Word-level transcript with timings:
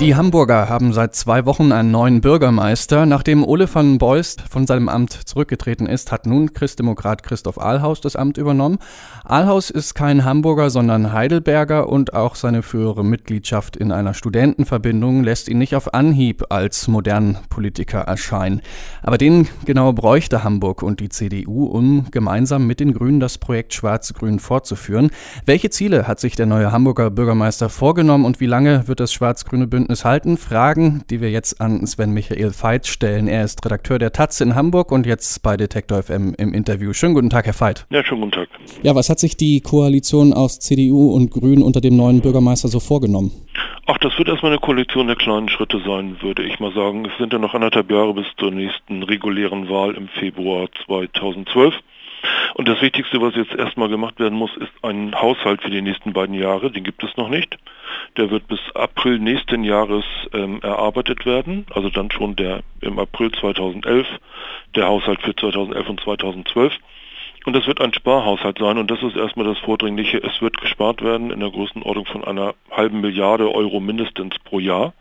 Die 0.00 0.16
Hamburger 0.16 0.70
haben 0.70 0.94
seit 0.94 1.14
zwei 1.14 1.44
Wochen 1.44 1.72
einen 1.72 1.90
neuen 1.90 2.22
Bürgermeister. 2.22 3.04
Nachdem 3.04 3.44
Ole 3.44 3.68
van 3.70 3.98
Beust 3.98 4.40
von 4.40 4.66
seinem 4.66 4.88
Amt 4.88 5.12
zurückgetreten 5.12 5.86
ist, 5.86 6.10
hat 6.10 6.24
nun 6.24 6.54
Christdemokrat 6.54 7.22
Christoph 7.22 7.60
Ahlhaus 7.60 8.00
das 8.00 8.16
Amt 8.16 8.38
übernommen. 8.38 8.78
Ahlhaus 9.26 9.68
ist 9.68 9.92
kein 9.94 10.24
Hamburger, 10.24 10.70
sondern 10.70 11.12
Heidelberger 11.12 11.86
und 11.90 12.14
auch 12.14 12.34
seine 12.34 12.62
frühere 12.62 13.04
Mitgliedschaft 13.04 13.76
in 13.76 13.92
einer 13.92 14.14
Studentenverbindung 14.14 15.22
lässt 15.22 15.48
ihn 15.48 15.58
nicht 15.58 15.76
auf 15.76 15.92
Anhieb 15.92 16.44
als 16.48 16.88
modernen 16.88 17.36
Politiker 17.50 17.98
erscheinen. 18.00 18.62
Aber 19.02 19.18
den 19.18 19.48
genau 19.66 19.92
bräuchte 19.92 20.42
Hamburg 20.42 20.82
und 20.82 21.00
die 21.00 21.10
CDU, 21.10 21.66
um 21.66 22.06
gemeinsam 22.10 22.66
mit 22.66 22.80
den 22.80 22.94
Grünen 22.94 23.20
das 23.20 23.36
Projekt 23.36 23.74
Schwarz-Grün 23.74 24.38
fortzuführen. 24.38 25.10
Welche 25.44 25.68
Ziele 25.68 26.08
hat 26.08 26.20
sich 26.20 26.36
der 26.36 26.46
neue 26.46 26.72
Hamburger 26.72 27.10
Bürgermeister 27.10 27.68
vorgenommen 27.68 28.24
und 28.24 28.40
wie 28.40 28.46
lange 28.46 28.88
wird 28.88 29.00
das 29.00 29.12
schwarz-grüne 29.12 29.66
Bündnis 29.66 29.89
Bündnis 29.90 30.04
halten. 30.04 30.36
Fragen, 30.36 31.02
die 31.10 31.20
wir 31.20 31.30
jetzt 31.30 31.60
an 31.60 31.84
Sven 31.84 32.12
Michael 32.12 32.52
Veit 32.52 32.86
stellen. 32.86 33.26
Er 33.26 33.42
ist 33.42 33.64
Redakteur 33.64 33.98
der 33.98 34.12
Taz 34.12 34.40
in 34.40 34.54
Hamburg 34.54 34.92
und 34.92 35.04
jetzt 35.04 35.42
bei 35.42 35.56
Detektor 35.56 36.04
FM 36.04 36.32
im 36.38 36.54
Interview. 36.54 36.92
Schönen 36.92 37.14
guten 37.14 37.28
Tag, 37.28 37.46
Herr 37.46 37.60
Veit. 37.60 37.86
Ja, 37.90 38.04
schönen 38.04 38.20
guten 38.20 38.32
Tag. 38.32 38.48
Ja, 38.84 38.94
was 38.94 39.10
hat 39.10 39.18
sich 39.18 39.36
die 39.36 39.60
Koalition 39.60 40.32
aus 40.32 40.60
CDU 40.60 41.12
und 41.12 41.32
Grünen 41.32 41.64
unter 41.64 41.80
dem 41.80 41.96
neuen 41.96 42.20
Bürgermeister 42.20 42.68
so 42.68 42.78
vorgenommen? 42.78 43.32
Ach, 43.86 43.98
das 43.98 44.16
wird 44.16 44.28
erstmal 44.28 44.52
eine 44.52 44.60
Koalition 44.60 45.08
der 45.08 45.16
kleinen 45.16 45.48
Schritte 45.48 45.82
sein, 45.84 46.16
würde 46.20 46.44
ich 46.44 46.60
mal 46.60 46.72
sagen. 46.72 47.04
Es 47.06 47.18
sind 47.18 47.32
ja 47.32 47.40
noch 47.40 47.54
anderthalb 47.54 47.90
Jahre 47.90 48.14
bis 48.14 48.26
zur 48.38 48.52
nächsten 48.52 49.02
regulären 49.02 49.68
Wahl 49.68 49.96
im 49.96 50.06
Februar 50.06 50.68
2012. 50.86 51.74
Und 52.54 52.68
das 52.68 52.80
Wichtigste, 52.80 53.20
was 53.20 53.34
jetzt 53.34 53.54
erstmal 53.54 53.88
gemacht 53.88 54.20
werden 54.20 54.38
muss, 54.38 54.56
ist 54.56 54.70
ein 54.82 55.14
Haushalt 55.20 55.62
für 55.62 55.70
die 55.70 55.82
nächsten 55.82 56.12
beiden 56.12 56.36
Jahre. 56.36 56.70
Den 56.70 56.84
gibt 56.84 57.02
es 57.02 57.16
noch 57.16 57.28
nicht. 57.28 57.58
Der 58.16 58.30
wird 58.30 58.48
bis 58.48 58.60
April 58.74 59.18
nächsten 59.18 59.64
Jahres 59.64 60.04
ähm, 60.32 60.60
erarbeitet 60.62 61.24
werden. 61.26 61.66
Also 61.70 61.90
dann 61.90 62.10
schon 62.10 62.36
der 62.36 62.62
im 62.80 62.98
April 62.98 63.30
2011, 63.32 64.06
der 64.74 64.86
Haushalt 64.86 65.22
für 65.22 65.34
2011 65.34 65.88
und 65.88 66.00
2012. 66.00 66.72
Und 67.46 67.54
das 67.54 67.66
wird 67.66 67.80
ein 67.80 67.94
Sparhaushalt 67.94 68.58
sein 68.58 68.76
und 68.76 68.90
das 68.90 69.02
ist 69.02 69.16
erstmal 69.16 69.46
das 69.46 69.58
Vordringliche. 69.58 70.18
Es 70.18 70.42
wird 70.42 70.60
gespart 70.60 71.02
werden 71.02 71.30
in 71.30 71.40
der 71.40 71.50
Größenordnung 71.50 72.04
von 72.04 72.24
einer 72.24 72.54
halben 72.70 73.00
Milliarde 73.00 73.50
Euro 73.54 73.80
mindestens 73.80 74.38
pro 74.44 74.58
Jahr. 74.58 74.92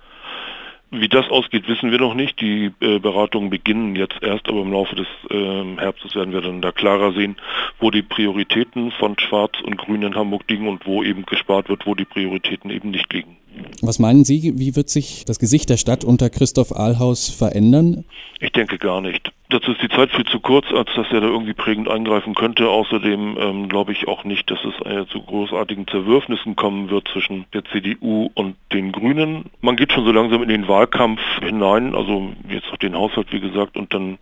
Wie 0.92 1.08
das 1.08 1.30
ausgeht, 1.30 1.68
wissen 1.68 1.92
wir 1.92 2.00
noch 2.00 2.16
nicht. 2.16 2.42
Die 2.42 2.72
äh, 2.80 2.98
Beratungen 2.98 3.52
beginnen 3.52 3.96
jetzt 3.96 4.24
erst, 4.24 4.50
aber 4.50 4.62
im 4.62 4.72
Laufe 4.72 4.96
des 4.96 5.08
äh, 5.30 5.78
Herbstes 5.78 6.16
werden 6.16 6.34
wir 6.34 6.42
dann 6.42 6.62
da 6.62 6.72
klarer 6.72 7.14
sehen, 7.14 7.38
wo 7.80 7.92
die 7.92 8.02
Prioritäten 8.02 8.92
von 8.92 9.18
Schwarz 9.20 9.54
und 9.62 9.78
Grün 9.78 10.02
in 10.02 10.16
Hamburg 10.16 10.46
liegen 10.50 10.68
und 10.68 10.88
wo 10.88 11.04
eben 11.04 11.26
gespart 11.28 11.70
wird, 11.70 11.86
wo 11.86 11.94
die 11.94 12.06
Prioritäten 12.06 12.72
eben 12.72 12.90
nicht 12.90 13.14
liegen. 13.14 13.38
Was 13.82 14.00
meinen 14.00 14.26
Sie, 14.26 14.54
wie 14.58 14.76
wird 14.76 14.90
sich 14.90 15.26
das 15.26 15.40
Gesicht 15.40 15.70
der 15.70 15.78
Stadt 15.78 16.04
unter 16.04 16.30
Christoph 16.30 16.76
Ahlhaus 16.76 17.30
verändern? 17.30 18.06
Ich 18.40 18.52
denke 18.52 18.78
gar 18.78 19.02
nicht. 19.02 19.32
Dazu 19.52 19.72
ist 19.72 19.82
die 19.82 19.90
Zeit 19.90 20.12
viel 20.12 20.26
zu 20.26 20.40
kurz, 20.40 20.72
als 20.72 20.90
dass 20.96 21.08
er 21.12 21.22
da 21.22 21.28
irgendwie 21.28 21.54
prägend 21.54 21.90
eingreifen 21.90 22.36
könnte. 22.36 22.70
Außerdem 22.70 23.38
ähm, 23.40 23.68
glaube 23.68 23.94
ich 23.94 24.08
auch 24.08 24.24
nicht, 24.24 24.52
dass 24.52 24.60
es 24.64 24.86
äh, 24.86 25.08
zu 25.08 25.22
großartigen 25.22 25.88
Zerwürfnissen 25.88 26.56
kommen 26.56 26.92
wird 26.92 27.08
zwischen 27.08 27.46
der 27.54 27.66
CDU 27.66 28.30
und 28.36 28.58
den 28.72 28.92
Grünen. 28.92 29.46
Man 29.62 29.76
geht 29.76 29.92
schon 29.92 30.06
so 30.06 30.12
langsam 30.12 30.44
in 30.44 30.50
den 30.50 30.68
Wahlkampf 30.68 31.20
hinein, 31.42 31.96
also 31.96 32.32
jetzt 32.48 32.72
auch 32.72 32.78
den 32.78 32.96
Haushalt 32.96 33.32
wie 33.32 33.40
gesagt, 33.40 33.76
und 33.76 33.92
dann 33.92 34.20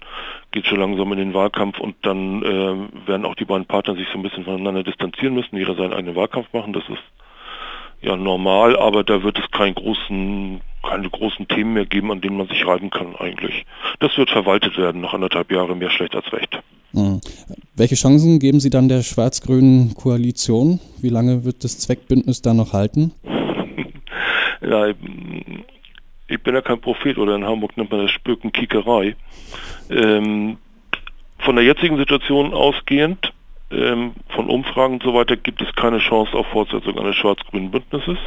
geht 0.52 0.66
schon 0.66 0.80
langsam 0.80 1.12
in 1.12 1.18
den 1.18 1.34
Wahlkampf 1.34 1.80
und 1.80 1.96
dann 2.04 2.42
äh, 2.44 3.08
werden 3.08 3.26
auch 3.26 3.36
die 3.36 3.46
beiden 3.46 3.66
Partner 3.66 3.96
sich 3.96 4.08
so 4.14 4.20
ein 4.20 4.24
bisschen 4.24 4.46
voneinander 4.46 4.84
distanzieren 4.84 5.34
müssen, 5.34 5.58
jeder 5.58 5.76
seinen 5.76 5.94
eigenen 5.94 6.16
Wahlkampf 6.16 6.54
machen. 6.54 6.72
Das 6.72 6.88
ist 6.88 7.04
ja 8.02 8.16
normal, 8.16 8.78
aber 8.78 9.04
da 9.04 9.24
wird 9.24 9.40
es 9.40 9.50
keinen 9.52 9.76
großen, 9.76 10.62
keine 10.84 11.10
großen 11.10 11.48
Themen 11.48 11.74
mehr 11.74 11.86
geben, 11.86 12.12
an 12.12 12.22
denen 12.22 12.38
man 12.38 12.48
sich 12.48 12.66
reiben 12.66 12.90
kann 12.90 13.16
eigentlich. 13.16 13.66
Das 14.00 14.18
wird 14.18 14.30
verwaltet 14.30 14.78
werden, 14.78 15.02
nach 15.02 15.14
anderthalb 15.14 15.52
Jahren 15.52 15.80
mehr 15.80 15.90
schlecht 15.90 16.16
als 16.16 16.32
recht. 16.32 16.60
Mhm. 16.94 17.22
Welche 17.76 17.96
Chancen 17.96 18.40
geben 18.40 18.60
Sie 18.60 18.70
dann 18.70 18.90
der 18.90 19.04
schwarz-grünen 19.04 19.94
Koalition? 19.96 20.80
Wie 21.02 21.10
lange 21.10 21.44
wird 21.44 21.64
das 21.64 21.80
Zweckbündnis 21.80 22.42
da 22.42 22.54
noch 22.54 22.74
halten? 22.74 23.14
ja, 24.62 24.88
ich 24.88 26.42
bin 26.44 26.56
ja 26.56 26.62
kein 26.62 26.80
Prophet 26.80 27.18
oder 27.18 27.36
in 27.36 27.46
Hamburg 27.46 27.78
nennt 27.78 27.92
man 27.92 28.02
das 28.02 28.12
Spöken 28.12 28.52
Kiekerei. 28.52 29.16
Ähm, 29.90 30.58
von 31.40 31.56
der 31.56 31.66
jetzigen 31.66 31.98
Situation 31.98 32.54
ausgehend 32.54 33.34
ähm, 33.72 34.14
von 34.30 34.48
Umfragen 34.48 34.96
und 34.96 35.04
so 35.04 35.14
weiter 35.14 35.36
gibt 35.36 35.62
es 35.62 35.74
keine 35.76 36.00
Chance 36.00 36.34
auf 36.34 36.48
Fortsetzung 36.48 36.98
eines 37.00 37.16
schwarz-grünen 37.16 37.72
Bündnisses. 37.72 38.18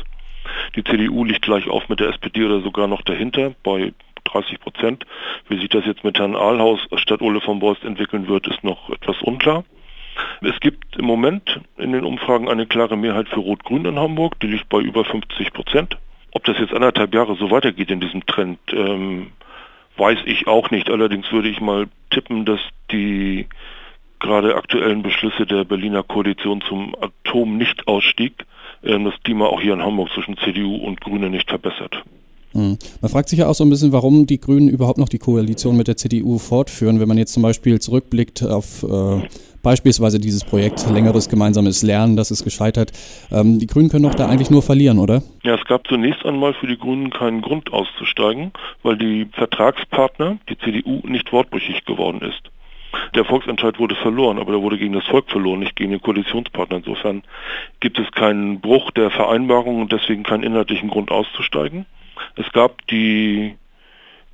Die 0.77 0.85
CDU 0.85 1.25
liegt 1.25 1.43
gleich 1.43 1.69
auf 1.69 1.89
mit 1.89 2.01
der 2.01 2.11
SPD 2.11 2.45
oder 2.45 2.61
sogar 2.61 2.87
noch 2.87 3.03
dahinter 3.03 3.55
bei 3.63 3.93
30 4.25 4.61
Prozent. 4.61 5.07
Wie 5.49 5.59
sich 5.59 5.69
das 5.69 5.87
jetzt 5.87 6.05
mit 6.05 6.19
Herrn 6.19 6.37
Ahlhaus 6.37 6.81
statt 6.97 7.23
Ole 7.23 7.41
von 7.41 7.59
Borst 7.59 7.85
entwickeln 7.85 8.29
wird, 8.29 8.47
ist 8.47 8.63
noch 8.63 8.91
etwas 8.91 9.21
unklar. 9.23 9.65
Es 10.43 10.59
gibt 10.61 10.97
im 10.97 11.05
Moment 11.05 11.61
in 11.79 11.93
den 11.93 12.05
Umfragen 12.05 12.49
eine 12.49 12.67
klare 12.67 12.97
Mehrheit 12.97 13.29
für 13.29 13.41
Rot-Grün 13.41 13.85
in 13.85 13.99
Hamburg, 13.99 14.39
die 14.41 14.49
liegt 14.49 14.69
bei 14.69 14.79
über 14.79 15.05
50 15.05 15.53
Prozent. 15.53 15.97
Ob 16.33 16.45
das 16.45 16.59
jetzt 16.59 16.75
anderthalb 16.75 17.15
Jahre 17.15 17.37
so 17.37 17.51
weitergeht 17.51 17.91
in 17.91 18.01
diesem 18.01 18.25
Trend, 18.27 18.59
ähm, 18.73 19.33
weiß 19.97 20.19
ich 20.27 20.47
auch 20.47 20.71
nicht. 20.71 20.91
Allerdings 20.91 21.31
würde 21.33 21.49
ich 21.49 21.61
mal 21.61 21.89
tippen, 22.11 22.45
dass 22.45 22.61
die 22.91 23.47
gerade 24.21 24.55
aktuellen 24.55 25.03
Beschlüsse 25.03 25.47
der 25.47 25.65
Berliner 25.65 26.03
Koalition 26.03 26.63
zum 26.69 26.95
Atomnichtausstieg 27.01 28.45
äh, 28.83 28.99
das 29.03 29.15
Klima 29.25 29.47
auch 29.47 29.61
hier 29.61 29.75
in 29.75 29.83
Hamburg 29.83 30.11
zwischen 30.15 30.37
CDU 30.39 30.77
und 30.77 31.01
Grüne 31.01 31.31
nicht 31.31 31.49
verbessert. 31.49 32.03
Hm. 32.53 32.79
Man 33.01 33.11
fragt 33.11 33.29
sich 33.29 33.39
ja 33.39 33.47
auch 33.47 33.55
so 33.55 33.65
ein 33.65 33.71
bisschen, 33.71 33.93
warum 33.93 34.27
die 34.27 34.41
Grünen 34.41 34.69
überhaupt 34.69 34.99
noch 34.99 35.09
die 35.09 35.19
Koalition 35.19 35.77
mit 35.77 35.87
der 35.87 35.97
CDU 35.97 36.39
fortführen, 36.39 36.99
wenn 36.99 37.07
man 37.07 37.19
jetzt 37.19 37.33
zum 37.33 37.45
Beispiel 37.45 37.81
zurückblickt 37.81 38.43
auf 38.43 38.83
äh, 38.83 39.23
beispielsweise 39.63 40.19
dieses 40.19 40.45
Projekt 40.45 40.85
längeres 40.91 41.29
gemeinsames 41.29 41.83
Lernen, 41.83 42.17
das 42.17 42.31
ist 42.31 42.43
gescheitert. 42.43 42.91
Ähm, 43.31 43.61
die 43.61 43.67
Grünen 43.67 43.89
können 43.89 44.03
doch 44.03 44.15
da 44.15 44.29
eigentlich 44.29 44.51
nur 44.51 44.63
verlieren, 44.63 44.99
oder? 44.99 45.23
Ja, 45.45 45.55
es 45.55 45.65
gab 45.65 45.87
zunächst 45.87 46.25
einmal 46.25 46.55
für 46.55 46.67
die 46.67 46.79
Grünen 46.79 47.11
keinen 47.11 47.41
Grund 47.41 47.73
auszusteigen, 47.73 48.53
weil 48.83 48.97
die 48.97 49.29
Vertragspartner, 49.33 50.39
die 50.49 50.59
CDU, 50.59 51.03
nicht 51.07 51.33
wortbrüchig 51.33 51.85
geworden 51.85 52.21
ist. 52.23 52.51
Der 53.15 53.25
Volksentscheid 53.25 53.79
wurde 53.79 53.95
verloren, 53.95 54.39
aber 54.39 54.53
der 54.53 54.63
wurde 54.63 54.79
gegen 54.79 54.93
das 54.93 55.07
Volk 55.07 55.31
verloren, 55.31 55.61
nicht 55.61 55.77
gegen 55.77 55.91
den 55.91 56.01
Koalitionspartner. 56.01 56.79
Insofern 56.79 57.23
gibt 57.81 57.99
es 57.99 58.11
keinen 58.13 58.61
Bruch 58.61 58.91
der 58.93 59.11
Vereinbarung 59.11 59.81
und 59.81 59.93
deswegen 59.93 60.23
keinen 60.23 60.43
inhaltlichen 60.43 60.91
Grund 60.91 61.11
auszusteigen. 61.11 61.87
Es 62.37 62.51
gab 62.53 62.87
die 62.89 63.57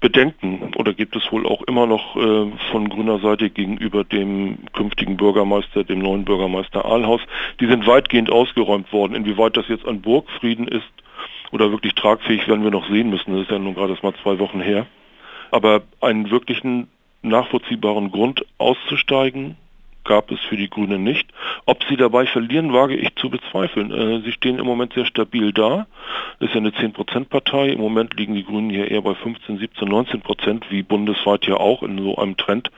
Bedenken 0.01 0.75
oder 0.77 0.93
gibt 0.93 1.17
es 1.17 1.33
wohl 1.33 1.47
auch 1.47 1.63
immer 1.63 1.87
noch 1.87 2.17
äh, 2.17 2.51
von 2.71 2.89
grüner 2.89 3.19
Seite 3.19 3.49
gegenüber 3.49 4.05
dem 4.05 4.59
künftigen 4.73 5.17
Bürgermeister, 5.17 5.85
dem 5.85 6.01
neuen 6.01 6.25
Bürgermeister 6.25 6.85
Ahlhaus. 6.85 7.23
Die 7.61 7.67
sind 7.67 7.87
weitgehend 7.87 8.31
ausgeräumt 8.31 8.93
worden. 8.93 9.15
Inwieweit 9.15 9.57
das 9.57 9.69
jetzt 9.69 9.87
ein 9.87 10.03
Burgfrieden 10.03 10.69
ist 10.69 10.87
oder 11.51 11.71
wirklich 11.71 11.95
tragfähig, 11.95 12.47
werden 12.47 12.63
wir 12.63 12.71
noch 12.71 12.89
sehen 12.91 13.09
müssen. 13.09 13.33
Das 13.33 13.43
ist 13.43 13.51
ja 13.51 13.59
nun 13.59 13.75
gerade 13.75 13.93
erst 13.93 14.03
mal 14.03 14.15
zwei 14.23 14.39
Wochen 14.39 14.61
her. 14.61 14.87
Aber 15.51 15.83
einen 16.01 16.31
wirklichen 16.31 16.89
nachvollziehbaren 17.29 18.11
Grund 18.11 18.45
auszusteigen 18.59 19.57
gab 20.07 20.31
es 20.31 20.41
für 20.41 20.57
die 20.57 20.71
Grünen 20.71 21.03
nicht. 21.03 21.29
Ob 21.67 21.85
sie 21.85 21.97
dabei 21.97 22.27
verlieren, 22.27 22.73
wage 22.73 22.97
ich 22.97 23.15
zu 23.17 23.29
bezweifeln. 23.29 23.91
Äh, 23.91 24.21
sie 24.23 24.33
stehen 24.33 24.59
im 24.59 24.67
Moment 24.67 24.95
sehr 24.95 25.05
stabil 25.05 25.53
da. 25.53 25.87
Das 26.39 26.49
ist 26.49 26.55
ja 26.55 26.61
eine 26.61 26.71
10%-Partei. 26.71 27.71
Im 27.71 27.81
Moment 27.81 28.15
liegen 28.15 28.35
die 28.35 28.45
Grünen 28.45 28.71
hier 28.71 28.91
eher 28.91 29.03
bei 29.03 29.15
15, 29.15 29.59
17, 29.59 29.89
19%, 29.89 30.63
wie 30.71 30.83
bundesweit 30.83 31.47
ja 31.47 31.57
auch 31.57 31.83
in 31.83 31.99
so 31.99 32.17
einem 32.17 32.37
Trend. 32.37 32.71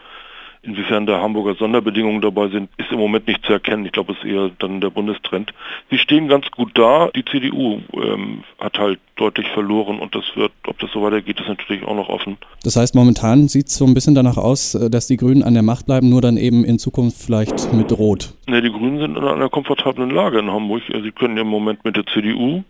Inwiefern 0.63 1.07
da 1.07 1.21
Hamburger 1.21 1.55
Sonderbedingungen 1.55 2.21
dabei 2.21 2.49
sind, 2.49 2.69
ist 2.79 2.91
im 2.91 2.99
Moment 2.99 3.27
nicht 3.29 3.45
zu 3.45 3.53
erkennen. 3.53 3.87
Ich 3.87 3.93
glaube, 3.93 4.13
es 4.13 4.19
ist 4.19 4.25
eher 4.25 4.51
dann 4.59 4.81
der 4.81 4.91
Bundestrend. 4.91 5.53
Sie 5.91 5.99
stehen 5.99 6.29
ganz 6.29 6.51
gut 6.51 6.73
da. 6.75 7.11
Die 7.15 7.25
CDU 7.25 7.81
ähm, 7.94 8.43
hat 8.59 8.79
halt 8.79 8.99
deutlich 9.17 9.47
verloren 9.49 9.99
und 9.99 10.15
das 10.15 10.25
wird, 10.35 10.53
ob 10.67 10.79
das 10.79 10.91
so 10.91 11.03
weitergeht, 11.03 11.41
ist 11.41 11.49
natürlich 11.49 11.85
auch 11.85 11.94
noch 11.94 12.09
offen. 12.09 12.38
Das 12.65 12.77
heißt, 12.77 12.94
momentan 12.94 13.49
sieht 13.49 13.69
es 13.69 13.77
so 13.77 13.85
ein 13.85 13.94
bisschen 13.94 14.15
danach 14.15 14.37
aus, 14.37 14.75
äh, 14.75 14.91
dass 14.91 15.06
die 15.06 15.17
Grünen 15.17 15.43
an 15.43 15.55
der 15.55 15.62
Macht 15.62 15.87
bleiben, 15.87 16.09
nur 16.09 16.21
dann 16.21 16.37
eben 16.37 16.65
in 16.65 16.79
Zukunft 16.79 17.23
vielleicht 17.23 17.73
mit 17.73 17.93
Rot. 17.93 18.35
Ne, 18.49 18.61
die 18.61 18.71
Grünen 18.71 18.99
sind 18.99 19.17
in 19.17 19.25
einer 19.25 19.49
komfortablen 19.49 20.11
Lage 20.11 20.41
in 20.41 20.50
Hamburg. 20.50 20.82
Sie 20.88 21.12
können 21.12 21.37
im 21.37 21.49
Moment 21.49 21.85
mit 21.85 21.97
der 21.97 22.06
CDU, 22.06 22.65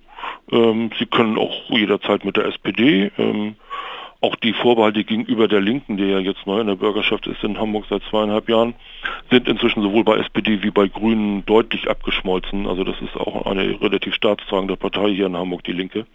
ähm, 0.52 0.90
sie 0.98 1.06
können 1.06 1.38
auch 1.38 1.70
jederzeit 1.70 2.24
mit 2.24 2.36
der 2.36 2.46
SPD. 2.46 3.10
Ähm, 3.18 3.56
auch 4.20 4.34
die 4.34 4.52
Vorbehalte 4.52 5.04
gegenüber 5.04 5.46
der 5.46 5.60
Linken, 5.60 5.96
die 5.96 6.04
ja 6.04 6.18
jetzt 6.18 6.44
neu 6.46 6.60
in 6.60 6.66
der 6.66 6.74
Bürgerschaft 6.74 7.26
ist 7.28 7.42
in 7.44 7.58
Hamburg 7.58 7.84
seit 7.88 8.02
zweieinhalb 8.10 8.48
Jahren, 8.48 8.74
sind 9.30 9.46
inzwischen 9.46 9.80
sowohl 9.80 10.02
bei 10.02 10.16
SPD 10.16 10.62
wie 10.62 10.72
bei 10.72 10.88
Grünen 10.88 11.46
deutlich 11.46 11.88
abgeschmolzen. 11.88 12.66
Also 12.66 12.82
das 12.82 13.00
ist 13.00 13.16
auch 13.16 13.46
eine 13.46 13.80
relativ 13.80 14.14
staatstragende 14.14 14.76
Partei 14.76 15.10
hier 15.10 15.26
in 15.26 15.36
Hamburg, 15.36 15.62
die 15.64 15.72
Linke. 15.72 16.06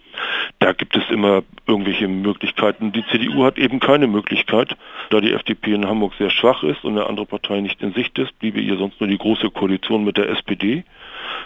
Da 0.58 0.72
gibt 0.72 0.94
es 0.96 1.08
immer 1.08 1.42
irgendwelche 1.66 2.06
Möglichkeiten. 2.06 2.92
Die 2.92 3.04
CDU 3.10 3.44
hat 3.44 3.56
eben 3.56 3.80
keine 3.80 4.06
Möglichkeit, 4.06 4.76
da 5.08 5.20
die 5.22 5.32
FDP 5.32 5.72
in 5.72 5.86
Hamburg 5.86 6.12
sehr 6.18 6.30
schwach 6.30 6.62
ist 6.62 6.84
und 6.84 6.98
eine 6.98 7.06
andere 7.06 7.24
Partei 7.24 7.60
nicht 7.60 7.80
in 7.80 7.94
Sicht 7.94 8.18
ist, 8.18 8.38
bliebe 8.38 8.60
ihr 8.60 8.76
sonst 8.76 9.00
nur 9.00 9.08
die 9.08 9.18
große 9.18 9.48
Koalition 9.50 10.04
mit 10.04 10.18
der 10.18 10.28
SPD. 10.28 10.84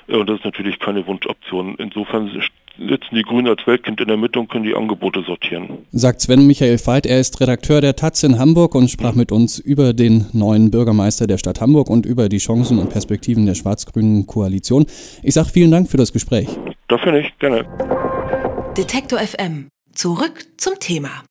Und 0.08 0.28
das 0.28 0.38
ist 0.38 0.44
natürlich 0.44 0.80
keine 0.80 1.06
Wunschoption. 1.06 1.76
Insofern 1.78 2.30
sitzen 2.78 3.14
die 3.14 3.22
Grünen 3.22 3.46
als 3.48 3.66
Weltkind 3.66 4.00
in 4.00 4.08
der 4.08 4.16
Mitte 4.16 4.38
und 4.38 4.48
können 4.50 4.64
die 4.64 4.74
Angebote 4.74 5.22
sortieren. 5.22 5.78
Sagt 5.92 6.20
Sven 6.20 6.46
Michael 6.46 6.78
Veit, 6.78 7.06
er 7.06 7.20
ist 7.20 7.40
Redakteur 7.40 7.80
der 7.80 7.96
Taz 7.96 8.22
in 8.22 8.38
Hamburg 8.38 8.74
und 8.74 8.90
sprach 8.90 9.14
mit 9.14 9.32
uns 9.32 9.58
über 9.58 9.92
den 9.92 10.26
neuen 10.32 10.70
Bürgermeister 10.70 11.26
der 11.26 11.38
Stadt 11.38 11.60
Hamburg 11.60 11.90
und 11.90 12.06
über 12.06 12.28
die 12.28 12.38
Chancen 12.38 12.78
und 12.78 12.90
Perspektiven 12.90 13.46
der 13.46 13.54
schwarz-grünen 13.54 14.26
Koalition. 14.26 14.86
Ich 15.22 15.34
sage 15.34 15.48
vielen 15.48 15.70
Dank 15.70 15.90
für 15.90 15.96
das 15.96 16.12
Gespräch. 16.12 16.48
Dafür 16.88 17.12
nicht, 17.12 17.38
gerne. 17.38 17.64
Detektor 18.76 19.18
FM. 19.18 19.68
Zurück 19.92 20.46
zum 20.56 20.74
Thema. 20.78 21.24